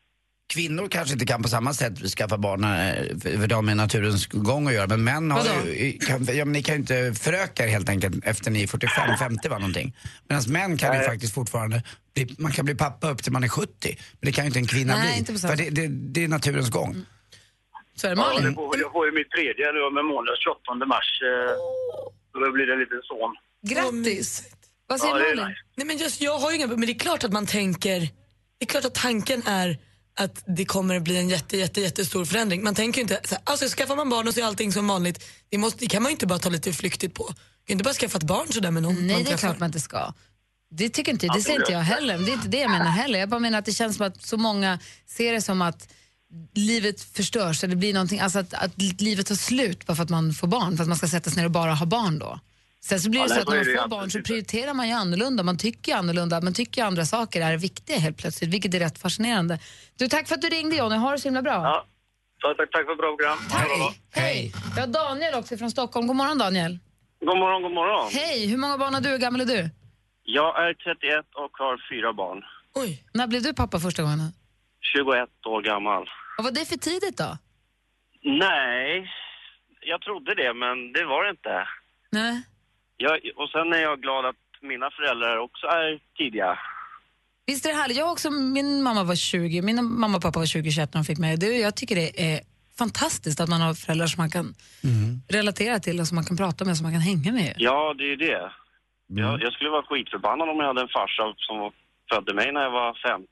[0.55, 2.71] Kvinnor kanske inte kan på samma sätt skaffa barn eh,
[3.23, 4.87] för för de med naturens gång att göra.
[4.87, 5.69] Men män har Vadå?
[5.69, 8.67] ju, kan, ja, men ni kan ju inte föröka er helt enkelt efter ni är
[8.67, 9.97] 45-50 var någonting.
[10.29, 11.83] Medan män kan ju faktiskt fortfarande,
[12.15, 13.99] bli, man kan bli pappa upp till man är 70.
[14.21, 15.19] Men det kan ju inte en kvinna Nej, bli.
[15.19, 17.05] inte på samma för det, det, det är naturens gång.
[17.97, 18.45] Så är det Ja, Malin.
[18.49, 21.11] det får, jag får ju mitt tredje nu om en månad, 28 mars.
[21.23, 23.37] eh, Då blir det en liten son.
[23.71, 24.43] Grattis!
[24.87, 25.57] Vad säger Ja, det är Malin?
[25.77, 28.01] Nej, men just, jag har ju inga, men det är klart att man tänker,
[28.59, 29.79] det är klart att tanken är
[30.19, 32.63] att det kommer att bli en jätte, jätte, jättestor förändring.
[32.63, 34.89] Man tänker ju inte, så här, alltså skaffar man barn och så är allting som
[34.89, 37.27] vanligt, det, måste, det kan man ju inte bara ta lite flyktigt på.
[37.29, 37.35] Du
[37.67, 39.67] kan inte bara skaffa ett barn sådär med någon Nej, man det är klart man
[39.67, 40.15] inte ska.
[40.71, 42.19] Det tycker inte, det är inte jag heller.
[42.19, 43.19] Det är inte det jag menar heller.
[43.19, 45.89] Jag bara menar att det känns som att så många ser det som att
[46.55, 50.11] livet förstörs, eller det blir någonting, alltså att, att livet tar slut bara för att
[50.11, 52.41] man får barn, för att man ska sätta sig ner och bara ha barn då.
[52.81, 54.89] Sen så blir Ja, det så att när är man får barn så prioriterar man
[54.89, 58.51] ju annorlunda, man tycker ju annorlunda, man tycker ju andra saker är viktiga helt plötsligt,
[58.51, 59.59] vilket är rätt fascinerande.
[59.97, 61.53] Du, tack för att du ringde Johnny, ha det så himla bra.
[61.53, 61.87] Ja.
[62.43, 63.39] Tack, tack för bra program.
[63.51, 64.01] Hej.
[64.11, 64.53] Hej!
[64.75, 66.07] Vi har Daniel också från Stockholm.
[66.07, 66.79] God morgon Daniel.
[67.21, 68.09] God morgon, god morgon.
[68.13, 69.09] Hej, hur många barn har du?
[69.09, 69.71] Hur gammal är du?
[70.23, 72.43] Jag är 31 och har fyra barn.
[72.75, 73.05] Oj.
[73.15, 74.33] När blev du pappa första gången?
[74.95, 75.07] 21
[75.47, 76.05] år gammal.
[76.37, 77.39] Vad var det för tidigt då?
[78.23, 79.11] Nej,
[79.81, 81.67] jag trodde det, men det var det inte.
[82.11, 82.43] Nej.
[83.01, 86.59] Jag, och sen är jag glad att mina föräldrar också är tidiga.
[87.47, 87.97] Visst är det härligt?
[87.97, 91.19] Jag också, min mamma var 20, min mamma och pappa var 20-21 när de fick
[91.19, 91.37] mig.
[91.37, 92.41] Det, jag tycker det är
[92.79, 94.55] fantastiskt att man har föräldrar som man kan
[95.29, 97.55] relatera till och som man kan prata med, som man kan hänga med.
[97.59, 98.51] Ja, det är ju det.
[99.07, 101.73] Jag, jag skulle vara skitförbannad om jag hade en farsa som
[102.13, 103.29] födde mig när jag var 50.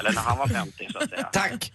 [0.00, 1.22] Eller när han var 50, så att säga.
[1.32, 1.72] Tack!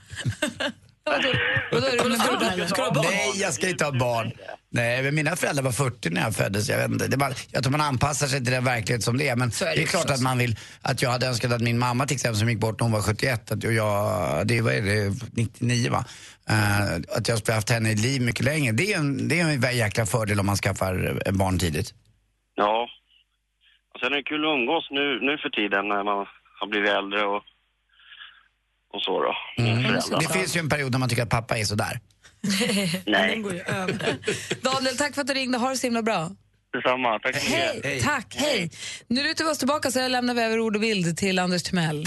[1.05, 3.05] Vadå, är du med barn?
[3.05, 4.31] Nej, jag ska inte ha barn.
[4.69, 6.69] Nej, men mina föräldrar var 40 när jag föddes.
[6.69, 7.07] Jag, vet inte.
[7.07, 9.35] Det bara, jag tror man anpassar sig till den verklet som det är.
[9.35, 11.79] Men är det det är klart att man vill, att jag hade önskat att min
[11.79, 15.13] mamma till exempel som gick bort när hon var 71, att jag, det var det,
[15.33, 16.05] 99 va?
[16.49, 18.71] Eh, att jag skulle haft henne i liv mycket längre.
[18.71, 21.93] Det är en, det är en jäkla fördel om man skaffar eh, barn tidigt.
[22.55, 22.87] Ja.
[23.93, 26.25] Och sen är det kul att umgås nu, nu för tiden när man
[26.59, 27.43] har blivit äldre och,
[28.93, 29.63] och så då.
[29.63, 29.83] Mm.
[30.19, 31.99] Det finns ju en period när man tycker att pappa är sådär.
[33.05, 33.29] Nej.
[33.29, 34.17] Den går ju över.
[34.61, 35.57] Daniel, tack för att du ringde.
[35.57, 36.31] Ha det så himla bra.
[36.73, 37.19] Detsamma.
[37.19, 38.03] Tack så Hej, mycket.
[38.03, 38.71] tack, hej.
[39.07, 42.05] Nu lutar vi oss tillbaka så lämnar vi över ord och bild till Anders Timell.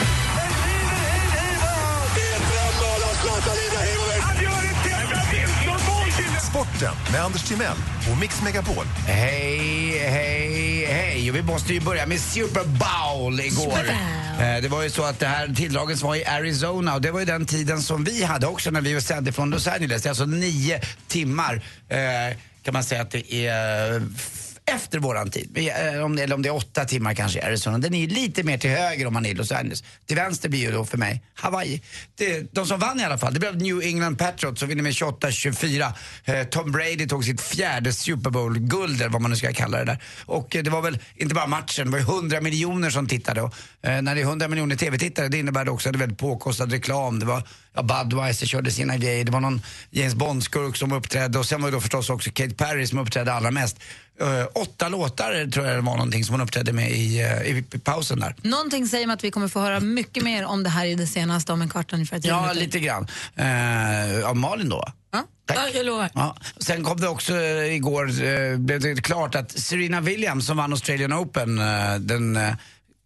[6.77, 7.77] Sporten med Anders Timell
[8.13, 8.85] och Mix Megapol.
[9.07, 11.31] Hej, hej, hej.
[11.31, 13.79] Och vi måste ju börja med Super Bowl igår.
[14.41, 17.21] Eh, Det var ju så att det här tilldraget var i Arizona och det var
[17.21, 20.03] ju den tiden som vi hade också när vi sände från Los Angeles.
[20.03, 21.55] Det är alltså nio timmar
[21.89, 24.03] eh, kan man säga att det är
[24.67, 25.51] efter våran tid.
[25.55, 27.79] Eh, eller om det är åtta timmar kanske i Arizona.
[27.79, 29.85] Den är ju lite mer till höger om man är i Los Angeles.
[30.07, 31.83] Till vänster blir ju då för mig Hawaii.
[32.15, 34.93] Det, de som vann i alla fall, det blev New England Patriots som vinner med
[34.93, 35.93] 28-24.
[36.25, 39.85] Eh, Tom Brady tog sitt fjärde Super Bowl-guld eller vad man nu ska kalla det
[39.85, 40.03] där.
[40.27, 43.43] Och eh, det var väl inte bara matchen, det var ju 100 miljoner som tittade.
[43.43, 46.19] Och, när det är 100 miljoner TV-tittare det innebär det också att det är väldigt
[46.19, 47.19] påkostad reklam.
[47.19, 47.43] Det var
[47.75, 51.71] ja, Budweiser körde sina grejer, det var någon James Bond-skurk som uppträdde och sen var
[51.71, 53.77] det då förstås också Kate Perry som uppträdde allra mest.
[54.21, 57.65] Eh, åtta låtar tror jag det var någonting som hon uppträdde med i, eh, i,
[57.73, 58.35] i pausen där.
[58.43, 61.07] Någonting säger mig att vi kommer få höra mycket mer om det här i det
[61.07, 62.21] senaste om en kvart ungefär.
[62.25, 62.61] Ja, minuter.
[62.61, 63.07] lite grann.
[63.37, 64.85] Eh, av Malin då?
[65.47, 65.59] Tack.
[65.59, 66.11] Ja, jag lovar.
[66.15, 66.37] Ja.
[66.59, 68.07] Sen kom det också igår,
[68.57, 71.57] blev det klart att Serena Williams som vann Australian Open,
[72.01, 72.39] den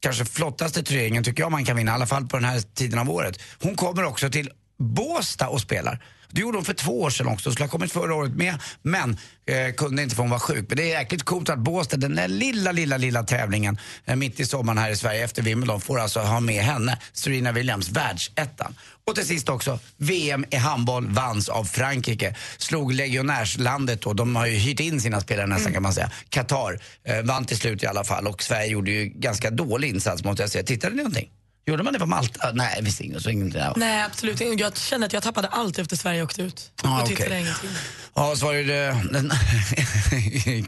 [0.03, 2.99] kanske flottaste turneringen tycker jag man kan vinna, i alla fall på den här tiden
[2.99, 3.41] av året.
[3.63, 6.05] Hon kommer också till Båstad och spelar.
[6.31, 9.17] Det gjorde hon för två år sedan också, skulle ha kommit förra året med, men
[9.47, 10.65] eh, kunde inte för hon var sjuk.
[10.69, 14.41] Men det är jäkligt coolt att Båstad, den där lilla, lilla, lilla tävlingen eh, mitt
[14.41, 18.75] i sommaren här i Sverige efter Wimbledon, får alltså ha med henne, Serena Williams, världsettan.
[19.07, 22.35] Och till sist också, VM i handboll vanns av Frankrike.
[22.59, 26.11] Slog legionärslandet då, de har ju hyrt in sina spelare nästan kan man säga.
[26.29, 30.25] Qatar eh, vann till slut i alla fall och Sverige gjorde ju ganska dålig insats
[30.25, 30.65] måste jag säga.
[30.65, 31.31] Tittade ni någonting?
[31.67, 32.53] Gjorde man det på Malta?
[32.55, 33.23] Nej, visst inget.
[33.23, 33.61] Så ingenting.
[33.61, 33.75] Ja.
[33.77, 34.63] Nej, absolut inte.
[34.63, 36.73] Jag känner att jag tappade allt efter Sverige åkte ut.
[36.83, 37.71] Ah, och tittade ingenting.
[38.15, 38.65] Ja, så var det
[39.13, 39.33] den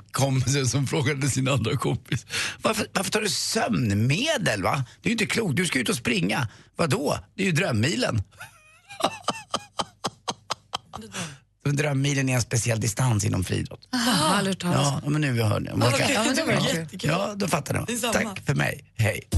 [0.13, 2.27] kompisen som frågade sin andra kompis.
[2.63, 4.85] Varför, varför tar du sömnmedel va?
[5.03, 6.49] Det är ju inte klokt, du ska ut och springa.
[6.77, 7.19] Vadå?
[7.37, 8.23] Det är ju drömmilen.
[11.65, 13.89] Drömmilen är en speciell distans inom friidrott.
[14.63, 15.69] Ja, men nu hör ni.
[15.69, 17.11] Ja, det var ja, jättekul.
[17.11, 18.01] ja, då fattar ni.
[18.13, 18.93] Tack för mig.
[18.97, 19.29] Hej.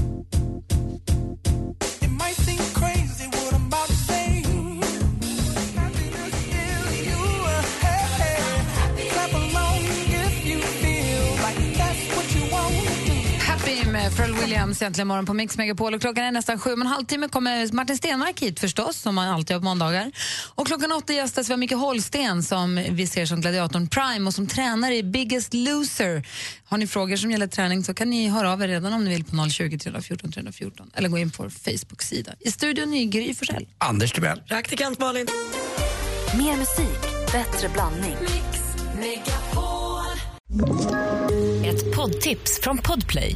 [14.15, 15.93] Pharrell Williams äntligen morgon på Mix Megapol.
[15.93, 16.73] Och klockan är nästan sju.
[16.73, 20.11] Om en halvtimme kommer Martin Stenmark hit förstås, som man alltid gör på måndagar.
[20.55, 24.33] Och klockan åtta gästas vi av Micke Holsten som vi ser som gladiatorn Prime och
[24.33, 26.27] som tränare i Biggest Loser.
[26.65, 29.09] Har ni frågor som gäller träning så kan ni höra av er redan om ni
[29.09, 32.33] vill på 020 314 314 eller gå in på vår Facebook-sida.
[32.39, 33.67] I studion är Gry Forssell.
[33.77, 34.41] Anders Timell.
[34.47, 35.27] Praktikant Malin.
[36.37, 37.01] Mer musik,
[37.31, 38.15] bättre blandning.
[41.65, 43.35] Ett poddtips från Podplay.